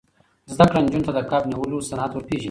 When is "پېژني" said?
2.27-2.39